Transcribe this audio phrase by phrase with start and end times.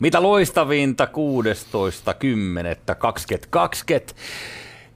[0.00, 1.10] Mitä loistavinta 16.10.2020.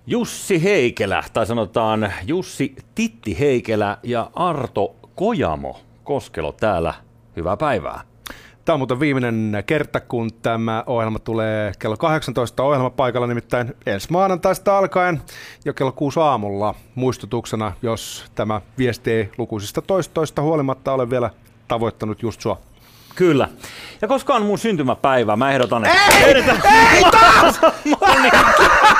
[0.07, 6.95] Jussi Heikelä, tai sanotaan Jussi Titti Heikelä ja Arto Kojamo Koskelo täällä.
[7.37, 8.01] Hyvää päivää.
[8.65, 14.79] Tämä on muuten viimeinen kerta, kun tämä ohjelma tulee kello 18 ohjelmapaikalla, nimittäin ensi maanantaista
[14.79, 15.23] alkaen
[15.65, 16.75] jo kello 6 aamulla.
[16.95, 21.31] Muistutuksena, jos tämä viesti ei lukuisista toistoista huolimatta ole vielä
[21.69, 22.72] tavoittanut just sua.
[23.15, 23.49] Kyllä.
[24.03, 25.99] Ja koska on mun syntymäpäivä, mä ehdotan, että...
[26.27, 26.35] Ei!
[26.97, 27.61] Ei taas!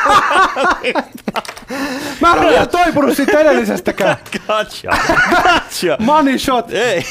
[2.21, 4.17] Mä en ole vielä toipunut siitä edellisestäkään.
[4.47, 4.91] Gotcha.
[5.43, 5.97] Gotcha.
[5.99, 6.71] Money shot.
[6.71, 7.05] Ei.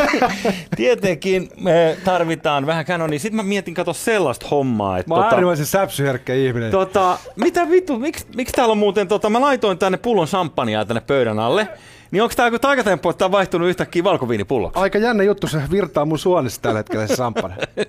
[0.76, 3.18] Tietenkin me tarvitaan vähän kanonia.
[3.18, 4.98] Sitten mä mietin, kato sellaista hommaa.
[4.98, 6.70] Että Mä oon tota, äärimmäisen säpsyherkkä ihminen.
[6.70, 11.00] tota, mitä vittu, miksi, miksi täällä on muuten, tota, mä laitoin tänne pullon champagnea tänne
[11.00, 11.68] pöydän alle.
[12.10, 14.80] Niin onko tää joku taikatemppu, että tää on vaihtunut yhtäkkiä valkoviinipulloksi?
[14.80, 17.54] Aika jännä juttu, se virtaa mun suonissa tällä hetkellä se samppane.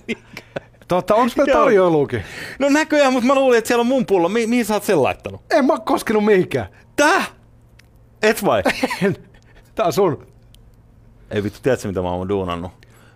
[0.87, 2.23] Tota, onks meillä tarjoiluukin?
[2.59, 4.29] No näköjään, mutta mä luulin, että siellä on mun pullo.
[4.29, 5.41] Mi- mihin sä oot sen laittanut?
[5.51, 6.67] En mä oo koskenut mihinkään.
[6.95, 7.23] Tää?
[8.23, 8.63] Et vai?
[9.03, 9.15] En.
[9.75, 10.27] Tää on sun.
[11.31, 12.71] Ei vittu, tiedätkö mitä mä oon duunannut?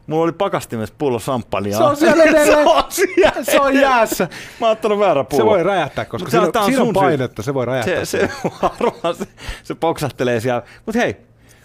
[0.08, 1.78] Mulla oli pakastimessa pullo champagnea.
[1.78, 2.48] Se on siellä edelleen.
[2.48, 3.44] se on siellä.
[3.44, 4.28] Se on jäässä.
[4.60, 5.44] Mä oon ottanut väärä pullo.
[5.44, 8.06] Se voi räjähtää, koska Mut siinä, on siinä on painetta, se voi räjähtää.
[8.06, 8.30] Se, se
[8.62, 9.26] varmaan se,
[9.64, 10.62] se poksahtelee siellä.
[10.86, 11.18] Mut hei,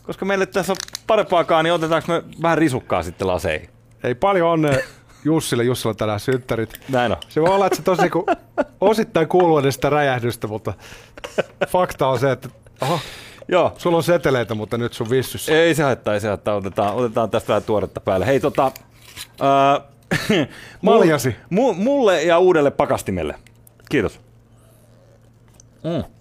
[0.02, 3.68] koska meille tässä on parempaakaan, niin otetaanko me vähän risukkaa sitten laseihin?
[4.04, 4.78] Ei paljon onnea
[5.24, 6.80] Jussille, Jussilla on tänään synttärit.
[6.88, 7.18] Näin on.
[7.28, 8.26] Se voi olla, että se tosi niinku
[8.80, 10.74] osittain kuuluu edes sitä räjähdystä, mutta
[11.68, 12.48] fakta on se, että
[12.80, 13.00] oho,
[13.48, 13.72] Joo.
[13.78, 15.52] sulla on seteleitä, mutta nyt sun vissyssä.
[15.52, 16.54] Ei se haittaa, ei se haittaa.
[16.54, 18.26] Otetaan, otetaan tästä vähän tuoretta päälle.
[18.26, 18.72] Hei tota...
[19.40, 20.48] Äh,
[20.82, 21.36] Maljasi.
[21.50, 23.34] Mu, mulle ja uudelle pakastimelle.
[23.90, 24.20] Kiitos.
[25.84, 26.13] Mm.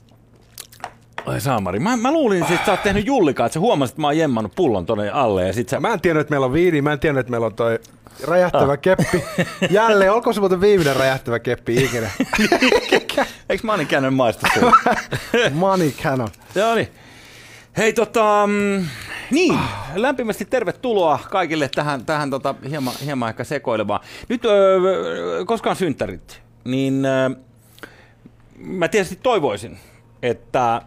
[1.26, 1.80] Ai saamari.
[1.80, 4.56] Mä, mä luulin, että sä oot tehnyt jullikaa, että sä huomasit, että mä oon jemmannut
[4.56, 5.80] pullon tonne alle ja sit sä...
[5.80, 7.80] Mä en tiennyt, että meillä on viini, mä en tiennyt, että meillä on toi
[8.28, 9.24] räjähtävä keppi.
[9.70, 12.10] Jälleen, olko se muuten viimeinen räjähtävä keppi ikinä?
[13.50, 14.72] Eikö käynyt maista sulle?
[15.54, 16.30] Money cannon.
[16.56, 16.88] Joo niin.
[17.78, 18.86] Hei tota, mm,
[19.32, 19.60] niin,
[19.96, 24.00] lämpimästi tervetuloa kaikille tähän, tähän tota, hieman, hieman ehkä sekoilevaan.
[24.30, 24.80] Nyt, öö,
[25.46, 27.30] koska on synttärit, niin öö,
[28.58, 29.78] mä tietysti toivoisin,
[30.22, 30.82] että,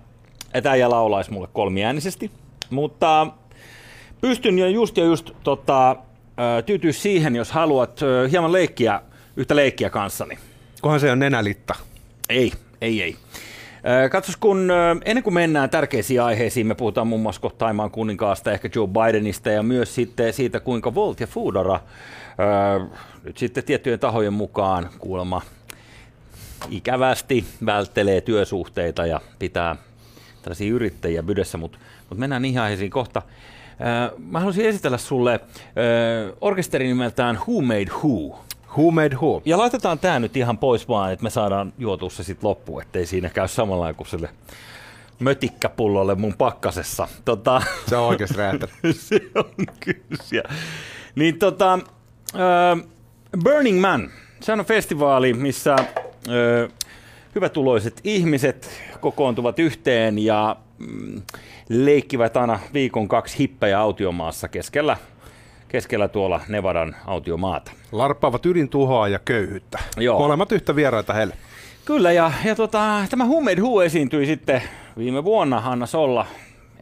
[0.54, 2.30] että äijä laulaisi mulle kolmiäänisesti,
[2.70, 3.26] mutta
[4.20, 5.96] pystyn jo just ja just tota,
[6.66, 9.00] tyytyä siihen, jos haluat hieman leikkiä,
[9.36, 10.38] yhtä leikkiä kanssani.
[10.80, 11.74] Kohan se on nenälitta.
[12.28, 13.16] Ei, ei, ei.
[14.10, 14.70] Katsos, kun
[15.04, 19.50] ennen kuin mennään tärkeisiin aiheisiin, me puhutaan muun muassa kohta Taimaan kuninkaasta, ehkä Joe Bidenista
[19.50, 21.80] ja myös sitten siitä, kuinka Volt ja Foodora
[23.24, 25.42] nyt sitten tiettyjen tahojen mukaan kuulemma
[26.70, 29.76] ikävästi välttelee työsuhteita ja pitää
[30.46, 31.78] tällaisia yrittäjiä bydessä, mutta
[32.10, 33.22] mut mennään niihin aiheisiin kohta.
[34.18, 38.44] Mä haluaisin esitellä sulle ö, orkesteri nimeltään Who Made Who.
[38.78, 39.42] Who made who?
[39.44, 43.06] Ja laitetaan tämä nyt ihan pois vaan, että me saadaan juotua se sitten loppuun, ettei
[43.06, 44.28] siinä käy samalla kuin sille
[45.18, 47.08] mötikkäpullolle mun pakkasessa.
[47.24, 48.74] Tota, Se on oikeasti räjähtänyt.
[49.08, 50.42] se on kyllä.
[51.14, 51.78] Niin tota,
[52.34, 52.88] äh,
[53.44, 55.86] Burning Man, se on festivaali, missä äh,
[57.36, 58.70] hyvätuloiset ihmiset
[59.00, 61.22] kokoontuvat yhteen ja mm,
[61.68, 64.96] leikkivät aina viikon kaksi hippejä autiomaassa keskellä,
[65.68, 67.72] keskellä tuolla Nevadan autiomaata.
[67.92, 69.78] Larppaavat ydintuhoa ja köyhyyttä.
[69.96, 70.18] Joo.
[70.18, 71.34] Molemmat yhtä vieraita heille.
[71.84, 74.62] Kyllä, ja, ja tota, tämä Made Who esiintyi sitten
[74.98, 76.26] viime vuonna Hanna Solla,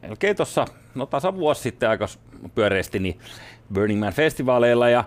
[0.03, 2.07] melkein tuossa, no tasa vuosi sitten aika
[2.55, 3.19] pyöreästi, niin
[3.75, 5.05] Burning Man festivaaleilla, ja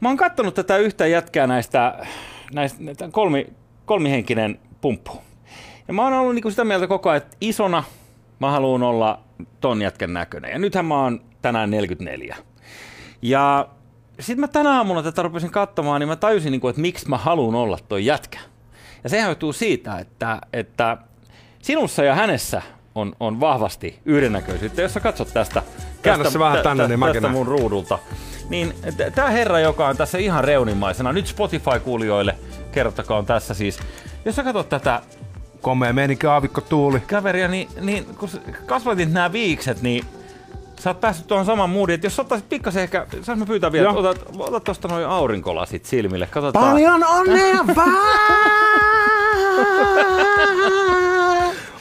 [0.00, 2.06] mä oon kattonut tätä yhtä jätkää näistä,
[2.52, 3.46] näistä kolmi,
[3.84, 5.22] kolmihenkinen pumppu.
[5.88, 7.84] Ja mä oon ollut niinku sitä mieltä koko ajan, että isona
[8.38, 9.20] mä haluan olla
[9.60, 10.50] ton jätkän näköinen.
[10.50, 12.36] Ja nythän mä oon tänään 44.
[13.22, 13.68] Ja
[14.20, 17.54] sitten mä tänä aamuna tätä rupesin katsomaan, niin mä tajusin, niinku, että miksi mä haluan
[17.54, 18.38] olla toi jätkä.
[19.04, 20.96] Ja se johtuu siitä, että, että
[21.62, 22.62] sinussa ja hänessä
[22.94, 24.82] on, on vahvasti yhdennäköisyyttä.
[24.82, 25.62] Jos sä katsot tästä,
[26.02, 27.98] Käännä tästä, se vähän tänne, niin tästä mun ruudulta,
[28.48, 28.74] niin
[29.14, 32.36] tämä herra, joka on tässä ihan reunimaisena, nyt Spotify-kuulijoille
[32.72, 33.78] kerrottakaa on tässä siis,
[34.24, 35.02] jos sä katsot tätä
[35.60, 37.00] Komea meininki, aavikko tuuli.
[37.00, 38.28] kaveria, niin, niin kun
[38.66, 40.04] kasvatit nämä viikset, niin
[40.80, 43.90] sä oot päässyt tuohon saman moodiin, että jos ottaisit pikkasen ehkä, saanko mä pyytää vielä,
[43.90, 46.70] otat, otat tosta noin aurinkolasit silmille, katsotaan.
[46.70, 48.12] Paljon onnea vaan!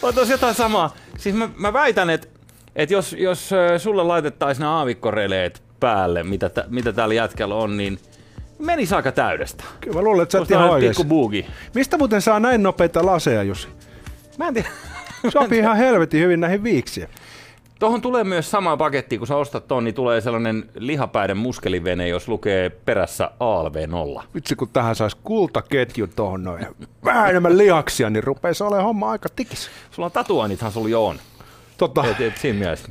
[0.01, 0.93] On jotain samaa.
[1.17, 2.27] Siis mä, mä väitän, että
[2.75, 7.99] et jos, jos sulle laitettaisiin nämä aavikkoreleet päälle, mitä, tä, mitä täällä jätkällä on, niin
[8.61, 9.63] menisi aika täydestä.
[9.81, 11.03] Kyllä mä luulen, että sä oot ihan oikeassa.
[11.75, 13.67] Mistä muuten saa näin nopeita laseja, Jussi?
[14.37, 14.69] Mä en tiedä.
[15.29, 17.07] Sopii ihan helvetin hyvin näihin viiksiin.
[17.79, 22.27] Tuohon tulee myös sama paketti, kun sä ostat ton, niin tulee sellainen lihapäiden muskelivene, jos
[22.27, 24.23] lukee perässä ALV0.
[24.35, 26.65] Vitsi, kun tähän saisi kultaketju tuohon noin.
[27.05, 29.69] Vähän enemmän lihaksia, niin rupeisi olemaan homma aika tikis.
[29.91, 31.19] Sulla on tatuoinnithan sulla jo on.
[31.77, 32.89] Tota, Et, et siinä mielessä.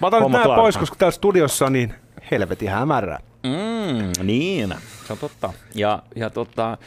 [0.00, 0.56] mä otan nyt homma klaaraa.
[0.62, 1.94] pois, koska täällä studiossa on niin
[2.30, 3.18] helvetin hämärää.
[3.42, 4.74] Mm, niin,
[5.06, 5.52] se on totta.
[5.74, 6.78] Ja, ja, tota,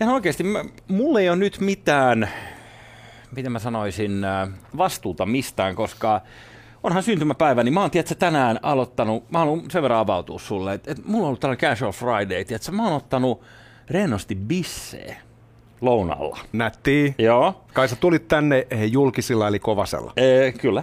[0.00, 2.28] ja no oikeasti, mä, mulla ei ole nyt mitään,
[3.36, 6.20] miten mä sanoisin, äh, vastuuta mistään, koska
[6.82, 10.90] onhan syntymäpäivä, niin mä oon tiedätkö, tänään aloittanut, mä haluan sen verran avautua sulle, että,
[10.90, 13.42] että mulla on ollut tällainen casual friday, tiedätkö, mä oon ottanut
[13.90, 15.16] rennosti bissee
[15.80, 16.38] lounalla.
[16.52, 17.12] Nättiä.
[17.18, 20.12] Joo, Kai sä tulit tänne he, julkisilla eli kovasella.
[20.16, 20.82] ee, kyllä.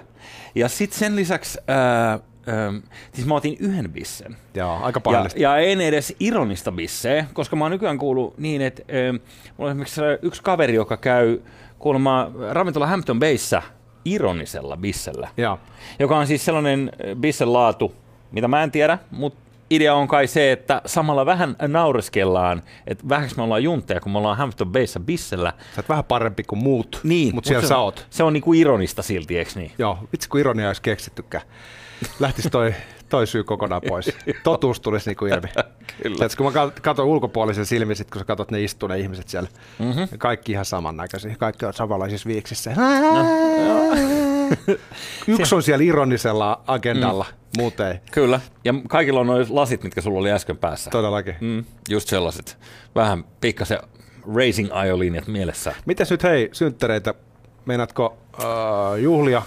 [0.55, 2.73] Ja sitten sen lisäksi, ää, ää,
[3.13, 4.37] siis mä otin yhden bissen.
[4.53, 5.39] Joo, aika Ja, painallista.
[5.39, 9.21] ja en edes ironista bisseä, koska mä oon nykyään kuullut niin, että ö, mulla
[9.59, 11.39] on esimerkiksi yksi kaveri, joka käy
[11.79, 13.61] kuulemma ravintola Hampton Bayssä
[14.05, 15.59] ironisella bissellä, Joo.
[15.99, 17.93] joka on siis sellainen bissen laatu,
[18.31, 23.37] mitä mä en tiedä, mutta idea on kai se, että samalla vähän naureskellaan, että vähäksi
[23.37, 25.53] me ollaan juntteja, kun me ollaan Hampton Bayssä bissellä.
[25.75, 28.07] Sä oot vähän parempi kuin muut, Niin, mutta siellä se, sä oot.
[28.09, 29.71] Se on niinku ironista silti, eikö niin?
[29.77, 31.43] Joo, vitsi kun ironia olisi keksittykään.
[32.19, 32.73] Lähtisi toi,
[33.09, 34.17] toi syy kokonaan pois.
[34.43, 35.47] Totuus tulisi niinku ilmi.
[36.03, 36.15] Kyllä.
[36.15, 39.29] Tiedätkö, kun mä kat- katon ulkopuolisen silmin, sit, kun sä katot ne istuu ne ihmiset
[39.29, 39.49] siellä.
[39.79, 40.07] Mm-hmm.
[40.17, 41.35] Kaikki ihan samannäköisiä.
[41.39, 42.71] Kaikki on samanlaisissa viiksissä.
[45.27, 47.61] Yksi on siellä ironisella agendalla, mm.
[47.61, 47.99] muuten ei.
[48.11, 48.39] Kyllä.
[48.65, 50.89] Ja kaikilla on noin lasit, mitkä sulla oli äsken päässä.
[50.89, 51.35] Todellakin.
[51.41, 52.57] Mm, just sellaiset.
[52.95, 53.79] Vähän pikkasen
[54.35, 55.75] racing ajolinjat mielessä.
[55.85, 57.13] Mites nyt hei, synttäreitä,
[57.65, 59.41] meinaatko uh, juhlia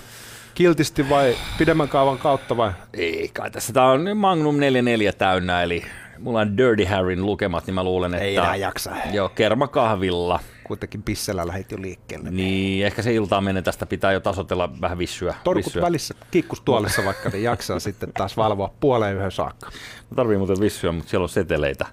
[0.55, 2.73] kiltisti vai pidemmän kaavan kautta vai?
[2.95, 3.73] Ei kai tässä.
[3.73, 5.85] Tää on Magnum 44 täynnä, eli
[6.19, 8.25] mulla on Dirty Harryn lukemat, niin mä luulen, että...
[8.25, 8.91] Ei enää jaksa.
[9.13, 10.41] Joo, kermakahvilla.
[10.65, 12.31] Kuitenkin pissellä lähit jo liikkeelle.
[12.31, 15.35] Niin, ehkä se iltaan menen tästä pitää jo tasotella vähän vissyä.
[15.45, 15.83] Torkut vissyä.
[15.83, 19.71] välissä kikkustuolissa vaikka, niin jaksaa sitten taas valvoa puoleen yhden saakka.
[20.11, 21.87] Mä tarvii muuten vissyä, mutta siellä on seteleitä.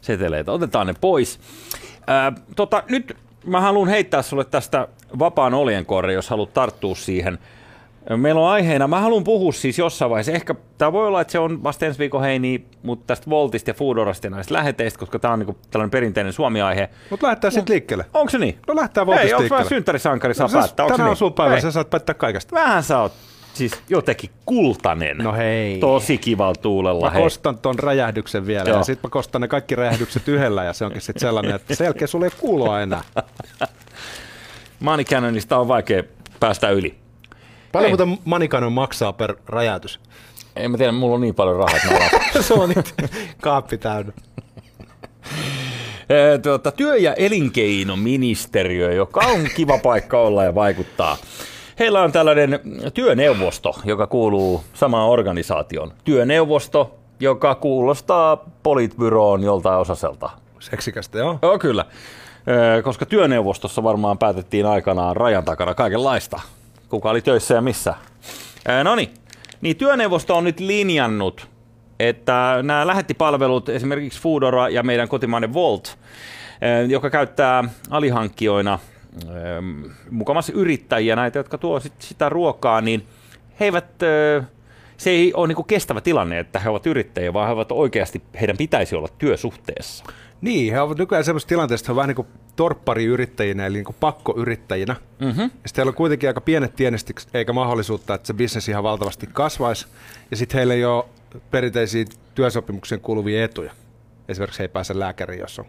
[0.00, 0.52] seteleitä.
[0.52, 1.40] Otetaan ne pois.
[2.06, 3.16] Ää, tota, nyt
[3.46, 4.88] mä haluan heittää sulle tästä
[5.18, 7.38] vapaan oljenkorre, jos haluat tarttua siihen.
[8.16, 11.38] Meillä on aiheena, mä haluan puhua siis jossain vaiheessa, ehkä tämä voi olla, että se
[11.38, 15.32] on vasta ensi viikon heini, mutta tästä Voltista ja Foodorasta ja näistä läheteistä, koska tämä
[15.32, 16.88] on niinku tällainen perinteinen Suomi-aihe.
[17.10, 18.04] Mutta lähdetään sitten liikkeelle.
[18.14, 18.58] Onko se niin?
[18.68, 21.10] No lähtää Voltista onko vähän synttärisankari, saa No, päättää, onko tänään niin?
[21.10, 22.54] on sun päivä, sä saat päättää kaikesta.
[22.56, 23.12] Vähän sä oot
[23.54, 25.18] siis jotenkin kultainen.
[25.18, 25.78] No hei.
[25.78, 27.06] Tosi kivalla tuulella.
[27.06, 27.22] Mä hei.
[27.22, 28.78] kostan ton räjähdyksen vielä Joo.
[28.78, 31.84] ja sitten mä kostan ne kaikki räjähdykset yhdellä ja se onkin sitten sellainen, että sen
[31.84, 33.02] jälkeen sulle ei kuuloa enää.
[34.80, 36.02] Money Cannonista on vaikea
[36.40, 37.01] päästä yli.
[37.72, 38.06] Paljon Hei.
[38.06, 40.00] muuten Manikanon maksaa per räjäytys?
[40.56, 41.76] En mä tiedä, mulla on niin paljon rahaa,
[42.12, 42.94] että se on nyt
[43.40, 44.12] kaappi täynnä.
[46.08, 51.16] Ee, tuota, työ- ja elinkeinoministeriö, joka on kiva paikka olla ja vaikuttaa.
[51.78, 52.60] Heillä on tällainen
[52.94, 55.92] työneuvosto, joka kuuluu samaan organisaation.
[56.04, 60.30] Työneuvosto, joka kuulostaa politbyroon joltain osaselta.
[60.60, 61.38] Seksikästä, joo.
[61.42, 61.84] Joo, kyllä.
[62.46, 66.40] Ee, Koska työneuvostossa varmaan päätettiin aikanaan rajan takana kaikenlaista.
[66.92, 67.94] Kuka oli töissä ja missä.
[68.84, 69.14] No niin.
[69.60, 71.48] Niin työneuvosto on nyt linjannut,
[72.00, 75.98] että nämä lähettipalvelut, esimerkiksi Foodora ja meidän kotimainen Volt,
[76.88, 78.78] joka käyttää alihankkijoina
[80.10, 83.06] mukamassa yrittäjiä, näitä, jotka tuo sit sitä ruokaa, niin
[83.60, 83.86] he eivät,
[84.96, 88.56] se ei ole niinku kestävä tilanne, että he ovat yrittäjiä, vaan he ovat oikeasti, heidän
[88.56, 90.04] pitäisi olla työsuhteessa.
[90.42, 93.84] Niin, he ovat nykyään semmoisessa tilanteessa, että he ovat vähän niin kuin torppariyrittäjinä, eli niin
[93.84, 94.96] kuin pakkoyrittäjinä.
[95.20, 95.42] Mm-hmm.
[95.42, 99.28] Ja sitten heillä on kuitenkin aika pienet tienestikset, eikä mahdollisuutta, että se bisnes ihan valtavasti
[99.32, 99.86] kasvaisi.
[100.30, 101.04] Ja sitten heillä ei ole
[101.50, 103.72] perinteisiä työsopimuksien kuuluvia etuja.
[104.28, 105.64] Esimerkiksi he ei pääse lääkäriin, jos on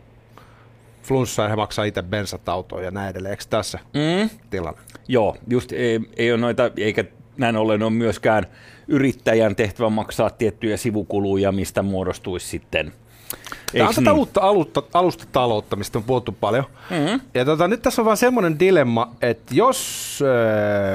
[1.03, 3.32] flunssa ja he maksaa itse bensat autoon ja näin edelleen.
[3.32, 4.30] Eikö tässä Mm.
[4.50, 4.82] tilanne?
[5.08, 7.03] Joo, just ei, ei ole noita, eikä
[7.38, 8.46] näin ollen ole myöskään
[8.88, 12.94] yrittäjän tehtävä maksaa tiettyjä sivukuluja, mistä muodostuisi sitten.
[13.71, 14.19] Tämä on tätä niin?
[14.19, 16.65] uutta alusta, alustataloutta, mistä on puhuttu paljon.
[16.89, 17.21] Mm-hmm.
[17.33, 20.19] Ja tota, nyt tässä on vaan semmoinen dilemma, että jos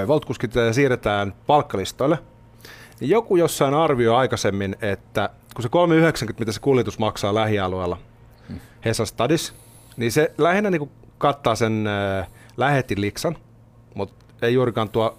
[0.00, 2.18] äh, voltkuskit siirretään palkkalistoille,
[3.00, 5.68] niin joku jossain arvioi aikaisemmin, että kun se
[6.28, 7.98] 3,90, mitä se kuljetus maksaa lähialueella,
[8.48, 8.60] mm.
[8.84, 9.54] Hesa Stadis,
[9.96, 13.36] niin se lähinnä niin kattaa sen äh, lähetiliksan,
[13.94, 15.18] mutta ei juurikaan tuo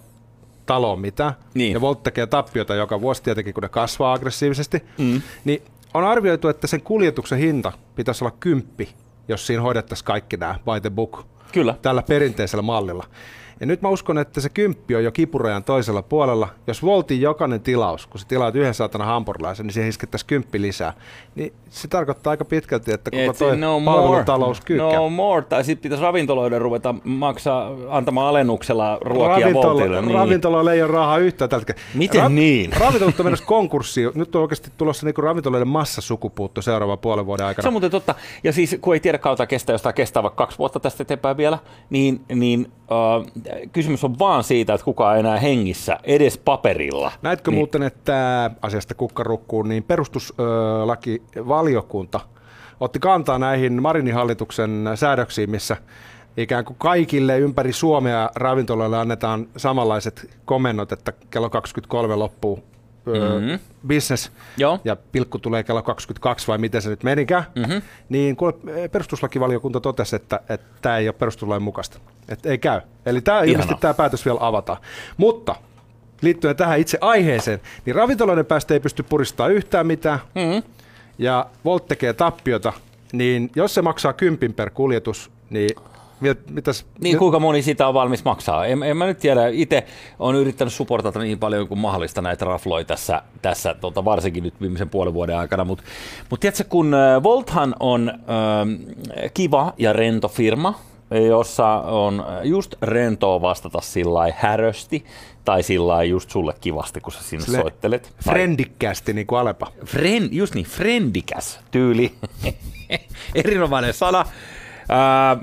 [0.66, 1.32] taloon mitään.
[1.54, 1.72] Niin.
[1.72, 4.82] Ja Volt tekee tappiota joka vuosi tietenkin, kun ne kasvaa aggressiivisesti.
[4.98, 5.22] Mm.
[5.44, 5.62] Niin
[5.94, 8.94] on arvioitu, että sen kuljetuksen hinta pitäisi olla kymppi,
[9.28, 11.74] jos siinä hoidettaisiin kaikki nämä by the book Kyllä.
[11.82, 13.04] tällä perinteisellä mallilla.
[13.60, 16.48] Ja nyt mä uskon, että se kymppi on jo kipurajan toisella puolella.
[16.66, 20.92] Jos Voltin jokainen tilaus, kun sä tilaat yhden saatana hampurilaisen, niin siihen iskettäisiin kymppi lisää.
[21.34, 24.98] Niin se tarkoittaa aika pitkälti, että koko toi no palvelutalous kyykkää.
[24.98, 30.02] No more, tai sitten pitäisi ravintoloiden ruveta maksaa antamaan alennuksella ruokia Ravintola, Voltille.
[30.02, 30.14] Niin.
[30.14, 31.80] Ravintoloilla ei ole rahaa yhtään hetkellä.
[31.94, 32.72] Miten niin?
[32.80, 34.10] Ravintolat on menossa konkurssiin.
[34.14, 37.62] Nyt on oikeasti tulossa niinku ravintoloiden massasukupuutto seuraavan puolen vuoden aikana.
[37.62, 38.14] Se on muuten totta.
[38.44, 41.36] Ja siis kun ei tiedä kautta kestää, jos tämä kestää vaikka kaksi vuotta tästä eteenpäin
[41.40, 41.58] vielä,
[41.90, 42.78] niin, niin äh,
[43.72, 47.12] kysymys on vaan siitä, että kukaan ei enää hengissä, edes paperilla.
[47.22, 47.58] Näetkö niin.
[47.58, 52.20] muuten, että asiasta kukkarukkuun, niin perustuslakivaliokunta
[52.80, 55.76] otti kantaa näihin Marinin hallituksen säädöksiin, missä
[56.36, 62.62] ikään kuin kaikille ympäri Suomea ravintoloille annetaan samanlaiset komennot, että kello 23 loppuu
[63.06, 63.58] mm-hmm.
[63.88, 64.80] business Joo.
[64.84, 67.82] ja pilkku tulee kello 22 vai miten se nyt menikään, mm-hmm.
[68.08, 68.54] niin kuule,
[68.92, 71.98] perustuslakivaliokunta totesi, että, että tämä ei ole perustuslain mukaista.
[72.28, 72.80] Että ei käy.
[73.06, 74.78] Eli tämä, ilmeisesti tämä päätös vielä avataan.
[75.16, 75.54] Mutta
[76.22, 80.62] liittyen tähän itse aiheeseen, niin ravintoloiden päästä ei pysty puristamaan yhtään mitään, mm-hmm.
[81.18, 82.72] ja Volt tekee tappiota,
[83.12, 85.70] niin jos se maksaa kympin per kuljetus, niin
[86.50, 86.86] mitäs?
[87.00, 88.66] Niin kuinka moni sitä on valmis maksaa?
[88.66, 89.48] En, en mä nyt tiedä.
[89.48, 89.86] Itse
[90.18, 94.90] olen yrittänyt supportata niin paljon kuin mahdollista näitä rafloja tässä, tässä tota, varsinkin nyt viimeisen
[94.90, 95.64] puolen vuoden aikana.
[95.64, 95.84] Mutta
[96.30, 100.74] mut tiedätkö, kun Volthan on äh, kiva ja rento firma,
[101.28, 105.04] jossa on just rentoa vastata sillä härösti
[105.44, 108.12] tai sillä just sulle kivasti, kun sä sinne Sille soittelet.
[108.24, 109.72] Frendikkäästi, niin kuin Alepa.
[109.84, 112.12] Friend, just niin, frendikäs tyyli.
[113.34, 114.24] Erinomainen sana.
[114.90, 115.36] Ää,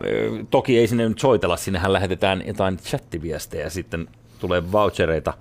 [0.50, 4.08] toki ei sinne nyt soitella, sinnehän lähetetään jotain chattiviestejä ja sitten
[4.39, 5.34] tulee vouchereita.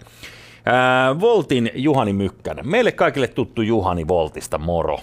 [0.67, 2.69] Ää, Voltin Juhani Mykkänen.
[2.69, 4.99] Meille kaikille tuttu Juhani Voltista, moro.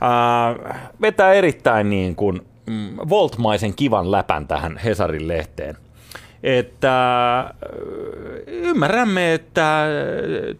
[0.00, 0.54] Ää,
[1.00, 5.76] vetää erittäin niin kuin mm, Voltmaisen kivan läpän tähän Hesarin lehteen.
[6.42, 6.94] Että
[8.46, 9.86] ymmärrämme, että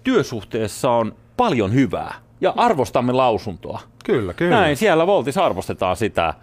[0.05, 3.81] työsuhteessa on paljon hyvää ja arvostamme lausuntoa.
[4.05, 4.57] Kyllä, kyllä.
[4.57, 6.35] Näin, siellä Voltissa arvostetaan sitä.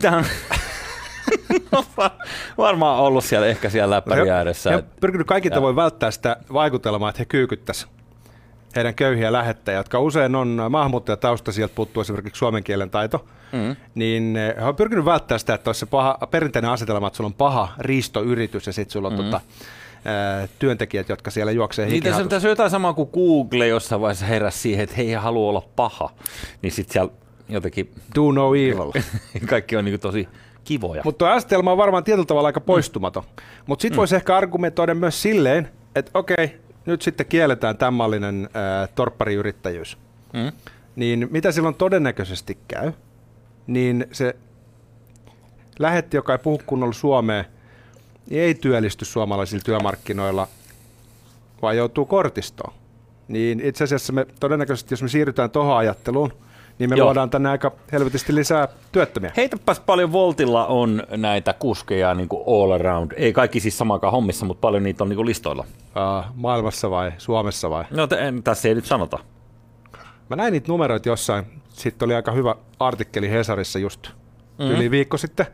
[0.00, 1.84] Tämä on
[2.58, 4.70] varmaan ollut siellä ehkä siellä läppäri ääressä.
[4.70, 7.96] Ja pyrkinyt kaikki tavoin välttää sitä vaikutelmaa, että he kyykyttäisivät
[8.76, 13.76] heidän köyhiä lähettäjiä, jotka usein on maahanmuuttajatausta, sieltä puuttuu esimerkiksi suomen kielen taito, mm.
[13.94, 17.34] niin he on pyrkinyt välttämään sitä, että olisi se paha, perinteinen asetelma, että sulla on
[17.34, 19.24] paha riistoyritys ja sitten sulla on mm.
[19.24, 19.40] tota,
[20.58, 24.26] työntekijät, jotka siellä juoksee Niin tässä on, tässä on jotain samaa kuin Google jossain vaiheessa
[24.26, 26.10] heräsi siihen, että he ei halua olla paha,
[26.62, 27.12] niin sitten siellä
[27.48, 27.92] jotenkin...
[28.14, 29.02] Do no evil.
[29.50, 30.28] Kaikki on niin tosi
[30.64, 31.02] kivoja.
[31.04, 33.22] Mutta tuo asetelma on varmaan tietyllä tavalla aika poistumaton.
[33.22, 33.42] Mm.
[33.66, 33.98] Mutta sitten mm.
[33.98, 39.98] voisi ehkä argumentoida myös silleen, että okei, nyt sitten kielletään tämmöinen äh, torppariyrittäjyys.
[40.32, 40.52] Mm.
[40.96, 42.92] Niin mitä silloin todennäköisesti käy?
[43.66, 44.36] Niin se
[45.78, 47.44] lähetti, joka ei puhu kunnolla suomea,
[48.30, 50.48] niin ei työllisty suomalaisilla työmarkkinoilla,
[51.62, 52.74] vaan joutuu kortistoon.
[53.28, 56.32] Niin itse asiassa me todennäköisesti, jos me siirrytään tuohon ajatteluun,
[56.78, 57.04] niin me Joo.
[57.04, 59.32] luodaan tänne aika helvetisti lisää työttömiä.
[59.36, 63.12] Heitäpäs paljon Voltilla on näitä kuskeja niin kuin all around.
[63.16, 65.64] Ei kaikki siis samakaan hommissa, mutta paljon niitä on niin kuin listoilla.
[65.80, 67.84] Uh, maailmassa vai Suomessa vai?
[67.90, 69.18] No en, tässä ei nyt sanota.
[70.30, 71.46] Mä näin niitä numeroita jossain.
[71.68, 74.08] Sitten oli aika hyvä artikkeli Hesarissa just
[74.58, 74.74] mm-hmm.
[74.74, 75.46] yli viikko sitten.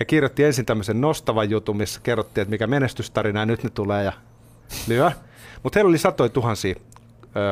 [0.00, 4.12] He kirjoitti ensin tämmöisen nostavan jutun, missä kerrottiin, että mikä menestystarina nyt ne tulee ja
[4.88, 5.10] lyö.
[5.62, 6.74] Mutta heillä oli satoja tuhansia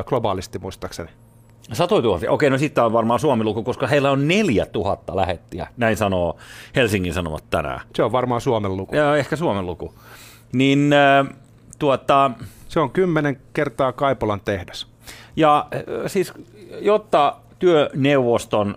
[0.07, 1.09] globaalisti muistaakseni.
[1.73, 2.31] Satoi tuhansia.
[2.33, 5.67] Okei, no sitten on varmaan Suomi-luku, koska heillä on neljä tuhatta lähettiä.
[5.77, 6.37] Näin sanoo
[6.77, 7.81] Helsingin Sanomat tänään.
[7.95, 8.95] Se on varmaan Suomen luku.
[8.95, 9.95] Ja ehkä Suomen luku.
[10.53, 11.37] Niin äh,
[11.79, 12.31] tuota...
[12.69, 14.87] Se on kymmenen kertaa Kaipolan tehdas.
[15.37, 16.33] Ja äh, siis,
[16.81, 18.77] jotta työneuvoston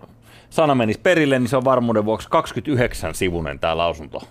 [0.49, 4.21] sana menisi perille, niin se on varmuuden vuoksi 29 sivunen tämä lausunto,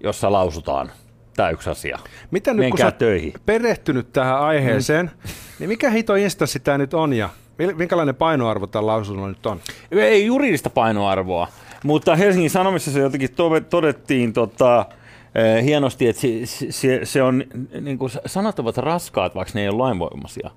[0.00, 0.90] jossa lausutaan
[1.36, 1.98] tämä yksi asia.
[2.30, 3.32] Mitä nyt, Menkää kun töihin.
[3.46, 5.30] perehtynyt tähän aiheeseen, mm.
[5.58, 7.28] niin mikä hito instanssi tämä nyt on ja
[7.76, 9.60] minkälainen painoarvo tällä lausunnolla nyt on?
[9.90, 11.48] Ei juridista painoarvoa,
[11.84, 13.30] mutta Helsingin Sanomissa se jotenkin
[13.70, 14.86] todettiin tota,
[15.34, 17.44] eh, hienosti, että se, se, se on,
[17.80, 20.50] niin kuin sanat ovat raskaat, vaikka ne ei ole lainvoimaisia.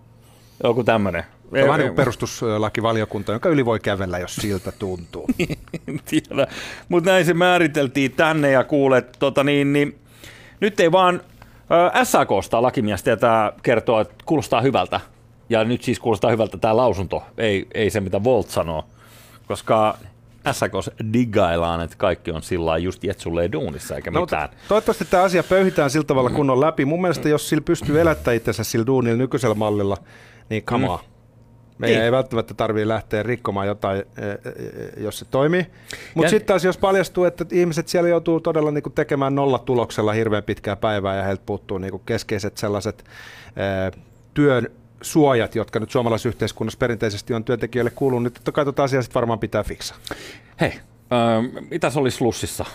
[0.63, 1.23] Joku tämmöinen.
[1.53, 5.27] Se on vähän niin perustuslakivaliokunta, jonka yli voi kävellä, jos siltä tuntuu.
[6.09, 6.47] tiedä,
[6.89, 9.99] mutta näin se määriteltiin tänne ja kuulet, tota niin, niin,
[10.59, 11.21] nyt ei vaan
[11.95, 14.99] äh, SAKsta lakimiestä ja tämä kertoo, että kuulostaa hyvältä.
[15.51, 18.85] Ja nyt siis kuulostaa hyvältä tämä lausunto, ei, ei se mitä Volt sanoo,
[19.47, 19.97] koska
[20.51, 24.49] SAKs diggaillaan, että kaikki on sillä just jetsulle duunissa eikä no, mitään.
[24.67, 26.85] Toivottavasti tämä asia pöyhitään sillä tavalla kun on läpi.
[26.85, 29.97] Mun mielestä jos sillä pystyy elättämään itsensä sillä duunilla nykyisellä mallilla,
[30.49, 30.93] niin come mm.
[31.77, 32.05] Meidän Niin.
[32.05, 35.65] ei välttämättä tarvitse lähteä rikkomaan jotain, e, e, e, jos se toimii.
[36.15, 40.75] Mutta sitten taas jos paljastuu, että ihmiset siellä joutuu todella niinku tekemään nollatuloksella hirveän pitkää
[40.75, 43.05] päivää ja heiltä puuttuu niinku keskeiset sellaiset
[44.33, 44.67] työn
[45.01, 49.15] suojat, jotka nyt suomalaisessa yhteiskunnassa perinteisesti on työntekijöille kuulunut, niin totta kai tota asiaa sit
[49.15, 49.97] varmaan pitää fiksaa.
[50.61, 52.65] Hei, äh, mitäs oli slussissa?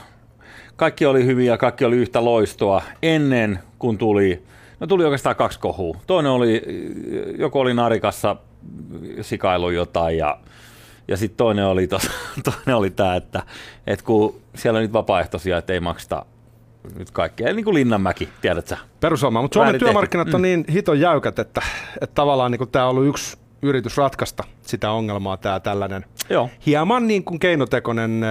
[0.76, 4.42] Kaikki oli hyviä, kaikki oli yhtä loistoa ennen kuin tuli,
[4.80, 5.96] no tuli oikeastaan kaksi kohua.
[6.06, 6.62] Toinen oli,
[7.38, 8.36] joku oli narikassa
[9.20, 10.38] sikailu jotain ja,
[11.08, 12.10] ja sitten toinen oli, tos,
[12.44, 13.42] toinen oli tämä, että,
[13.86, 16.26] että kun siellä on nyt vapaaehtoisia, että ei makseta
[16.98, 18.78] nyt kaikkea, niin kuin Linnanmäki, tiedät sä?
[19.00, 20.42] Perusoma, mutta Suomen työmarkkinat on Mm.
[20.42, 21.62] niin hiton jäykät, että,
[22.00, 26.50] että tavallaan niin tämä on ollut yksi yritys ratkaista sitä ongelmaa, tämä tällainen Joo.
[26.66, 28.26] hieman niin kuin keinotekoinen ö,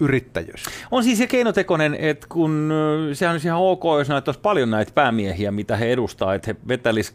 [0.00, 0.64] yrittäjyys.
[0.90, 2.72] On siis se keinotekoinen, että kun
[3.12, 6.56] sehän olisi ihan ok, jos näitä olisi paljon näitä päämiehiä, mitä he edustaa, että he
[6.68, 7.14] vetälis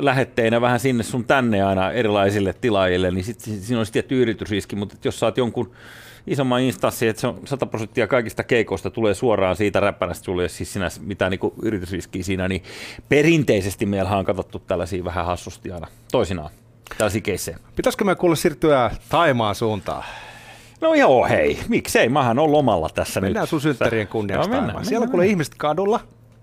[0.00, 4.96] lähetteinä vähän sinne sun tänne aina erilaisille tilaajille, niin sitten siinä olisi tietty yritysriski, mutta
[5.04, 5.72] jos saat jonkun
[6.26, 10.72] isomman instanssin, että se on 100 prosenttia kaikista keikoista tulee suoraan siitä räppänästä, sulle siis
[10.72, 12.62] sinä mitään niin yritysriskiä siinä, niin
[13.08, 16.50] perinteisesti meillä on katsottu tällaisia vähän hassusti aina toisinaan,
[16.98, 17.58] tällaisia keissejä.
[17.76, 20.04] Pitäisikö me kuulla siirtyä Taimaan suuntaan?
[20.80, 23.50] No joo, hei, miksei, mähän on lomalla tässä Mennään nyt.
[23.50, 25.30] sun synttärien kunniaksi Joo, mennään, mennään, Siellä kuulee mennään.
[25.30, 26.00] ihmiset kadulla.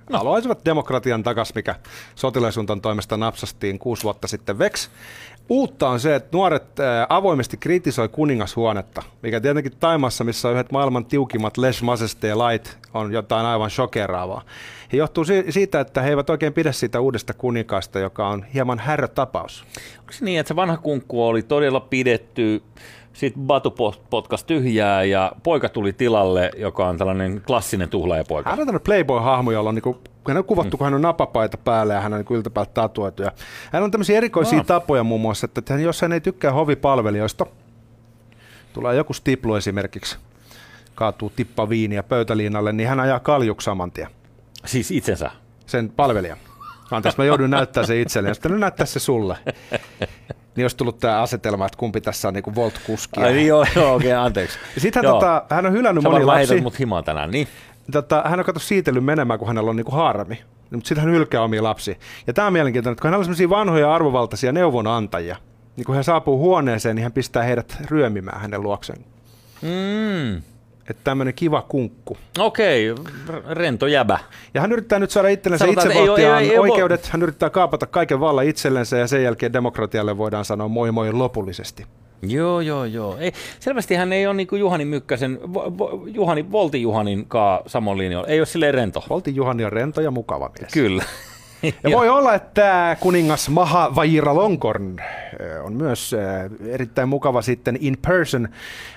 [0.10, 0.18] No.
[0.18, 1.76] Haluaisivat demokratian takas, mikä
[2.16, 4.90] sotilasuntan toimesta napsastiin kuusi vuotta sitten veks.
[5.50, 10.72] Uutta on se, että nuoret ää, avoimesti kritisoi kuningashuonetta, mikä tietenkin Taimassa, missä on yhdet
[10.72, 14.42] maailman tiukimmat les majesté lait, on jotain aivan shokeraavaa.
[14.92, 18.80] Ja johtuu si- siitä, että he eivät oikein pidä siitä uudesta kuninkaasta, joka on hieman
[18.80, 19.66] härötapaus.
[20.00, 22.64] Onko se niin, että se vanha kunkku oli todella pidetty,
[23.20, 28.50] sitten Batu pot- potkas tyhjää ja poika tuli tilalle, joka on tällainen klassinen tuhlaajapoika.
[28.50, 31.94] Hän on tämmöinen Playboy-hahmo, jolla on niinku, hän on kuvattu, kun hän on napapaita päällä
[31.94, 33.24] ja hän on niinku yltäpäältä tatuoitu.
[33.24, 33.32] Ja
[33.74, 34.66] hän on tämmöisiä erikoisia Ah.
[34.66, 37.46] tapoja muun muassa, että hän, jos hän ei tykkää hovipalvelijoista,
[38.74, 40.18] tulee joku stiplu esimerkiksi,
[40.96, 44.08] kaatuu tippa viiniä pöytäliinalle, niin hän ajaa kaljuksi saman tien,
[44.66, 45.32] Siis itsensä.
[45.66, 46.38] sen palvelijan.
[46.92, 48.36] Anteeksi, mä joudun näyttää se itselleni.
[48.36, 49.38] Sitten nyt näyttää se sulle.
[50.56, 53.24] Niin olisi tullut tämä asetelma, että kumpi tässä on niinku Volt-kuskia.
[53.24, 54.60] Ai joo, joo, okei, okay, anteeksi.
[54.78, 56.62] Sitten hän, tota, hän on hylännyt Sä moni lapsi.
[56.62, 57.48] mut himaan tänään, niin.
[57.92, 60.44] tota, hän on kato siitellyt menemään, kun hänellä on niinku haarami.
[60.72, 61.96] Mutta sitten hän hylkää omia lapsia.
[62.28, 65.36] Ja tämä on mielenkiintoinen, että kun hänellä on sellaisia vanhoja arvovaltaisia neuvonantajia,
[65.76, 69.06] niin kun hän saapuu huoneeseen, niin hän pistää heidät ryömimään hänen luokseen.
[69.62, 70.42] Mm.
[70.90, 72.18] Että tämmöinen kiva kunkku.
[72.40, 72.96] Okei,
[73.50, 74.20] rento jäbä.
[74.54, 77.10] Ja hän yrittää nyt saada itsellensä Sanotaan, ei itsevaltiaan ei ei oikeudet.
[77.12, 81.86] Hän yrittää kaapata kaiken vallan itsellensä ja sen jälkeen demokratialle voidaan sanoa moi moi lopullisesti.
[82.22, 83.18] Joo, joo, joo.
[83.18, 87.62] Ei, selvästi hän ei ole niin kuin Juhani Mykkäsen, vo, vo, Juhani, Volti Juhanin kaa
[87.68, 88.28] samoin linjoilla.
[88.28, 89.04] Ei ole silleen rento.
[89.10, 90.74] Oltiin Juhani on rento ja mukava mies.
[90.74, 91.04] Kyllä.
[91.84, 97.98] Ja voi olla, että kuningas Maha Vajiralongkorn eh, on myös eh, erittäin mukava sitten in
[98.08, 98.50] person,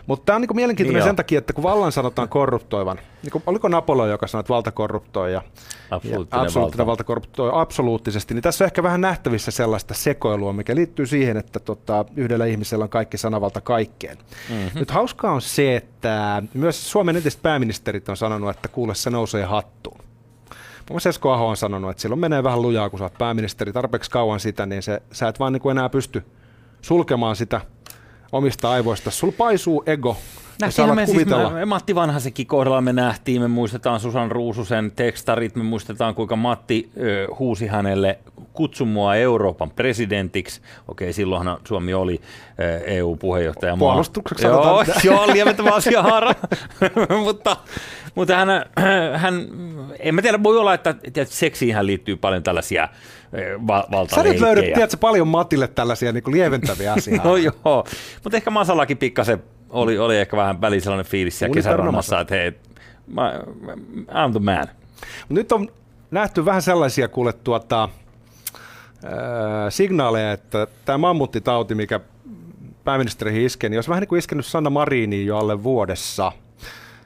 [0.06, 3.68] mutta tämä on niinku mielenkiintoinen Niin sen takia, että kun vallan sanotaan korruptoivan, niin oliko
[3.68, 5.42] Napoleon, joka sanoi, että valta korruptoi ja,
[5.90, 6.90] Absoluuttinen ja absoluuttinen valta.
[6.90, 11.60] valta korruptoi absoluuttisesti, niin tässä on ehkä vähän nähtävissä sellaista sekoilua, mikä liittyy siihen, että
[11.60, 14.18] tota, yhdellä ihmisellä on kaikki sanavalta kaikkeen.
[14.50, 14.80] Mm-hmm.
[14.80, 19.44] Nyt hauskaa on se, että myös Suomen entiset pääministerit on sanonut, että kuule se nousee
[19.44, 19.91] hattuun.
[20.92, 24.10] Muassa Esko Aho on sanonut, että silloin menee vähän lujaa, kun sä oot pääministeri tarpeeksi
[24.10, 26.24] kauan sitä, niin se, sä et vaan niin kuin enää pysty
[26.82, 27.60] sulkemaan sitä
[28.32, 29.10] omista aivoista.
[29.10, 30.16] Sulla paisuu ego.
[30.60, 31.50] Nähtiinhän me siis, kuvitella.
[31.50, 36.90] me, Matti Vanhasekin kohdalla me nähtiin, me muistetaan Susan Ruususen tekstarit, me muistetaan kuinka Matti
[36.96, 38.18] ö, huusi hänelle
[38.52, 40.60] kutsu mua Euroopan presidentiksi.
[40.88, 42.20] Okei, silloinhan Suomi oli
[42.86, 43.76] EU-puheenjohtaja.
[43.76, 46.34] Puolustukseksi Joo, joo, lieventävä asia haara.
[47.24, 47.56] mutta,
[48.14, 48.48] mutta hän,
[49.16, 49.34] hän,
[49.98, 52.88] en mä tiedä, voi olla, että tiedät, seksiinhän liittyy paljon tällaisia
[53.34, 54.46] ö, va- Sä nyt valtaleikkejä.
[54.46, 57.28] löydät, tiedätkö, paljon Matille tällaisia niin kuin lieventäviä asioita.
[57.28, 57.84] No joo,
[58.24, 62.52] mutta ehkä Masallakin pikkasen oli, oli ehkä vähän väliin sellainen fiilis siellä kesärannassa, että hei,
[63.06, 63.40] mä,
[64.08, 64.66] I'm the man.
[65.28, 65.68] Nyt on
[66.10, 67.88] nähty vähän sellaisia kuule tuota,
[69.04, 69.10] äh,
[69.68, 72.00] signaaleja, että tämä mammuttitauti, mikä
[72.84, 76.32] pääministeriin iskee, niin olisi vähän niin kuin iskenyt Sanna Mariniin jo alle vuodessa.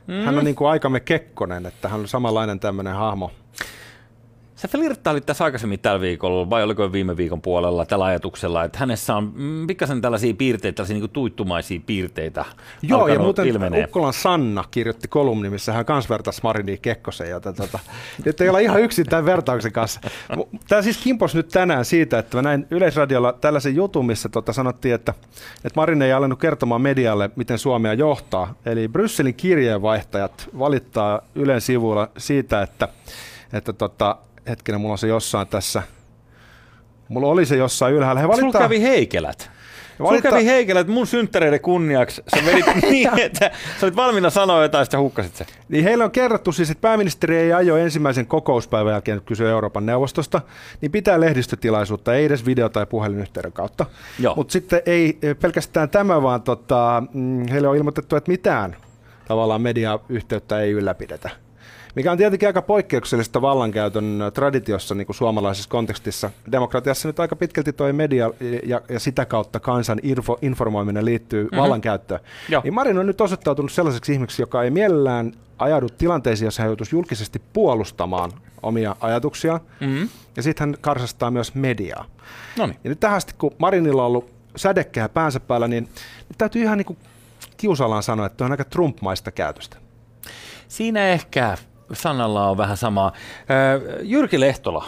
[0.06, 0.14] Mm.
[0.24, 3.30] Hän on niin kuin aikamme Kekkonen, että hän on samanlainen tämmöinen hahmo.
[4.56, 9.14] Sä flirttailit tässä aikaisemmin tällä viikolla, vai oliko viime viikon puolella tällä ajatuksella, että hänessä
[9.14, 12.44] on mm, pikkasen tällaisia piirteitä, tällaisia niin tuittumaisia piirteitä
[12.82, 13.84] Joo, ja muuten ilmenee.
[13.84, 17.78] Ukkolan Sanna kirjoitti kolumni, missä hän kans vertasi Mariniin Kekkosen, joten tota,
[18.24, 20.00] nyt ei olla ihan yksin tämän vertauksen kanssa.
[20.68, 24.94] Tämä siis kimpos nyt tänään siitä, että mä näin Yleisradiolla tällaisen jutun, missä tota sanottiin,
[24.94, 25.14] että,
[25.64, 28.54] että Marin ei alennut kertomaan medialle, miten Suomea johtaa.
[28.66, 32.88] Eli Brysselin kirjeenvaihtajat valittaa Ylen sivuilla siitä, että,
[33.52, 34.16] että tota,
[34.48, 35.82] hetkinen, mulla on se jossain tässä,
[37.08, 38.20] mulla oli se jossain ylhäällä.
[38.20, 39.50] He Sulla valittaa, kävi heikelät.
[39.96, 40.30] Sulla valitta...
[40.30, 44.86] kävi Heikelä, että mun synttäreiden kunniaksi sä vedit niin, että sä olit valmiina sanoa jotain,
[44.86, 45.46] sitten hukkasit se.
[45.68, 50.40] Niin heille on kerrottu siis, että pääministeri ei ajo ensimmäisen kokouspäivän jälkeen kysyä Euroopan neuvostosta,
[50.80, 53.86] niin pitää lehdistötilaisuutta, ei edes video- tai puhelinyhteyden kautta.
[54.36, 58.76] Mutta sitten ei pelkästään tämä, vaan tota, mm, heille on ilmoitettu, että mitään
[59.28, 61.30] tavallaan mediayhteyttä ei ylläpidetä
[61.96, 66.30] mikä on tietenkin aika poikkeuksellista vallankäytön traditiossa niin kuin suomalaisessa kontekstissa.
[66.52, 68.30] Demokratiassa nyt aika pitkälti tuo media
[68.66, 71.58] ja, ja sitä kautta kansan info, informoiminen liittyy mm-hmm.
[71.58, 72.20] vallankäyttöön.
[72.48, 72.62] Joo.
[72.64, 76.96] Niin Marin on nyt osoittautunut sellaiseksi ihmiseksi, joka ei mielellään ajaudu tilanteisiin, jossa hän joutuisi
[76.96, 78.32] julkisesti puolustamaan
[78.62, 79.60] omia ajatuksiaan.
[79.80, 80.08] Mm-hmm.
[80.36, 82.04] Ja sitten hän karsastaa myös mediaa.
[82.58, 82.78] Noniin.
[82.84, 85.84] Ja nyt tähän asti, kun Marinilla on ollut sädekkää päänsä päällä, niin
[86.28, 86.98] nyt täytyy ihan niin kuin
[87.56, 89.76] kiusallaan sanoa, että on aika Trump-maista käytöstä.
[90.68, 91.56] Siinä ehkä
[91.92, 93.12] sanalla on vähän samaa.
[94.02, 94.84] Jyrki Lehtola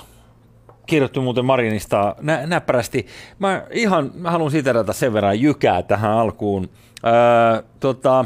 [0.86, 3.06] kirjoitti muuten Marinista nä- näppärästi.
[3.38, 6.68] Mä ihan mä haluan siterata sen verran jykää tähän alkuun.
[7.06, 8.24] Öö, tota,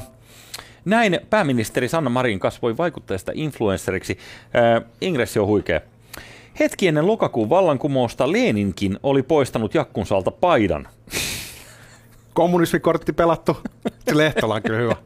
[0.84, 4.18] näin pääministeri Sanna Marin kasvoi vaikuttajasta influenceriksi.
[4.54, 5.80] Öö, ingressi on huikea.
[6.60, 10.88] Hetki ennen lokakuun vallankumousta Leninkin oli poistanut jakkunsalta paidan.
[12.34, 13.56] Kommunismikortti pelattu.
[14.08, 14.96] Se Lehtola on kyllä hyvä.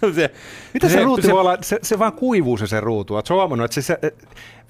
[0.14, 0.30] se,
[0.74, 1.58] Mitä se, se ruutu se, voi olla?
[1.60, 3.14] Se, se vaan kuivuu se, se ruutu.
[3.14, 4.14] Oletko huomannut, että se, se,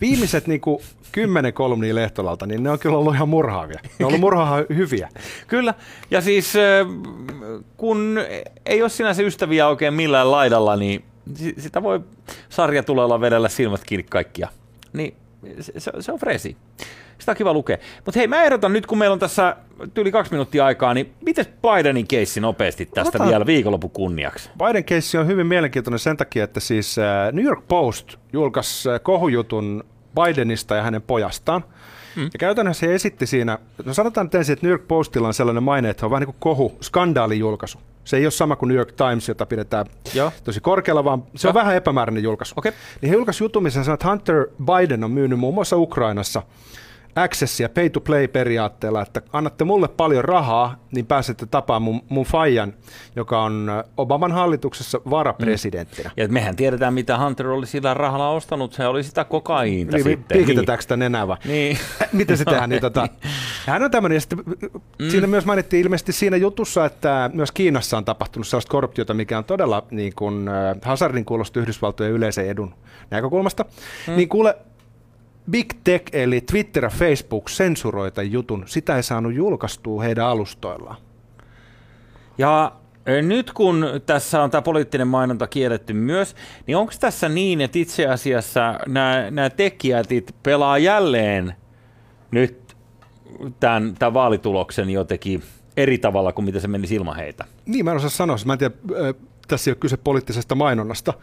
[0.00, 3.80] viimeiset niinku kymmenen kolumnia Lehtolalta, niin ne on kyllä ollut ihan murhaavia.
[3.82, 5.08] Ne on ollut murhaa hyviä.
[5.46, 5.74] kyllä.
[6.10, 6.54] Ja siis
[7.76, 8.20] kun
[8.66, 11.04] ei ole sinänsä ystäviä oikein millään laidalla, niin
[11.58, 12.00] sitä voi
[12.48, 14.48] sarjatulella vedellä silmät kiinni kaikkia.
[14.92, 15.14] Niin
[15.60, 16.56] se, se on fresi.
[17.18, 17.78] Sitä on kiva lukea.
[18.04, 19.56] Mutta hei, mä ehdotan nyt, kun meillä on tässä
[19.96, 23.28] yli kaksi minuuttia aikaa, niin miten Bidenin keissi nopeasti tästä Ota.
[23.28, 24.50] vielä viikonlopun kunniaksi?
[24.66, 29.00] Biden keissi on hyvin mielenkiintoinen sen takia, että siis äh, New York Post julkaisi äh,
[29.02, 31.64] kohujutun Bidenista ja hänen pojastaan.
[32.16, 32.22] Mm.
[32.22, 35.62] Ja käytännössä he esitti siinä, no sanotaan nyt ensin, että New York Postilla on sellainen
[35.62, 37.78] maine, että on vähän niin kuin kohu, skandaalijulkaisu.
[38.04, 40.32] Se ei ole sama kuin New York Times, jota pidetään Joo.
[40.44, 41.50] tosi korkealla, vaan se Joo.
[41.50, 42.54] on vähän epämääräinen julkaisu.
[42.56, 42.72] Okay.
[43.00, 46.42] Niin he julkaisivat jutun, missä sanoo, että Hunter Biden on myynyt muun muassa Ukrainassa–
[47.16, 52.74] access- ja pay-to-play-periaatteella, että annatte mulle paljon rahaa, niin pääsette tapaamaan mun, mun fajan,
[53.16, 56.08] joka on Obaman hallituksessa varapresidenttinä.
[56.08, 56.22] Mm.
[56.22, 60.38] Ja mehän tiedetään, mitä Hunter oli sillä rahalla ostanut, se oli sitä kokaiinta niin, sitten.
[60.38, 61.36] Piikitetäänkö sitä nenää vai?
[61.44, 61.78] Niin.
[62.12, 62.70] Miten se tehdään?
[62.70, 63.08] Niin, tota,
[63.66, 64.38] hän on tämmöinen, ja sitten
[64.98, 65.08] mm.
[65.10, 69.44] siinä myös mainittiin ilmeisesti siinä jutussa, että myös Kiinassa on tapahtunut sellaista korruptiota, mikä on
[69.44, 72.74] todella niin kuin, äh, hazardin kuulosta Yhdysvaltojen yleisen edun
[73.10, 73.64] näkökulmasta.
[74.06, 74.16] Mm.
[74.16, 74.56] Niin kuule,
[75.50, 78.64] Big Tech eli Twitter ja Facebook sensuroita jutun.
[78.66, 80.96] Sitä ei saanut julkaistua heidän alustoillaan.
[82.38, 82.72] Ja
[83.22, 88.06] nyt kun tässä on tämä poliittinen mainonta kielletty myös, niin onko tässä niin, että itse
[88.06, 91.54] asiassa nämä, nämä tekijätit pelaa jälleen
[92.30, 92.69] nyt
[93.60, 95.42] tämän, tämän vaalituloksen jotenkin
[95.76, 97.44] eri tavalla kuin mitä se meni ilman heitä?
[97.66, 98.36] Niin, mä en osaa sanoa.
[98.44, 98.74] Mä en tiedä,
[99.48, 101.14] tässä ei ole kyse poliittisesta mainonnasta,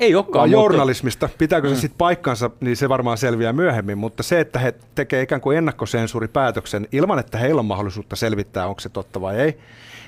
[0.00, 1.28] ei olekaan, vaan journalismista.
[1.38, 1.80] Pitääkö se mm.
[1.80, 6.88] sitten paikkansa, niin se varmaan selviää myöhemmin, mutta se, että he tekevät ikään kuin ennakkosensuuripäätöksen
[6.92, 9.58] ilman, että heillä on mahdollisuutta selvittää, onko se totta vai ei,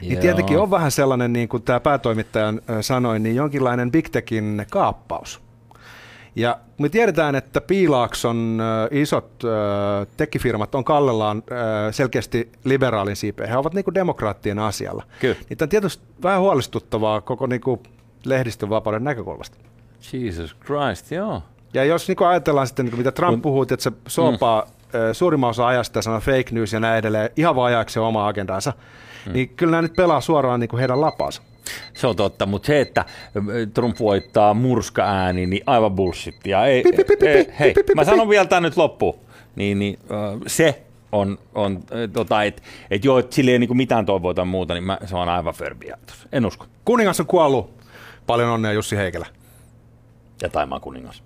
[0.01, 0.21] niin Joo.
[0.21, 5.41] tietenkin on vähän sellainen, niin kuin tämä päätoimittaja sanoi, niin jonkinlainen Big Techin kaappaus.
[6.37, 8.59] Ja me tiedetään, että Piilaakson
[8.91, 9.43] isot
[10.17, 11.43] tekifirmat on kallellaan
[11.91, 13.49] selkeästi liberaalin siipeen.
[13.49, 15.05] He ovat niin kuin demokraattien asialla.
[15.21, 15.37] Kyllä.
[15.51, 17.81] Niitä on tietysti vähän huolestuttavaa koko niin kuin
[18.25, 19.57] lehdistön vapauden näkökulmasta.
[20.13, 21.43] Jesus Christ, joo.
[21.75, 24.69] Ja jos niin ajatellaan sitten, niin mitä Trump puhuu, että se sopaa mm.
[25.13, 28.73] suurimman osa ajasta sanoo fake news ja näin edelleen, ihan vaan ajaksi oma agendansa,
[29.27, 29.33] mm.
[29.33, 31.43] niin kyllä nämä nyt pelaa suoraan niin heidän lapansa.
[31.95, 33.05] Se on totta, mutta se, että
[33.75, 36.67] Trump voittaa murska ääni, niin aivan bullshittia.
[36.67, 39.19] Ei, pi, pi, pi, ei, hei, mä sanon vielä tämän nyt loppuun.
[39.57, 39.99] Niin, niin,
[40.47, 44.85] se on, on tota, että et joo, et sille ei niinku mitään toivoita muuta, niin
[44.85, 45.99] mä, se on aivan förbiä.
[46.33, 46.67] En usko.
[46.85, 47.79] Kuningas on kuollut.
[48.27, 49.27] Paljon onnea Jussi Heikelä.
[50.43, 51.23] Ja Taimaan kuningas.